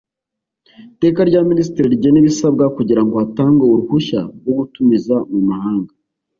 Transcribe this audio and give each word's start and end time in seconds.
Iteka 0.93 1.21
rya 1.29 1.41
Minisitiri 1.49 1.91
rigena 1.93 2.17
ibisabwa 2.21 2.63
kugira 2.77 3.01
ngo 3.03 3.13
hatangwe 3.21 3.63
uruhushya 3.67 4.19
rwo 4.39 4.53
gutumiza 4.59 5.15
mu 5.31 5.41
mahanga 5.49 5.93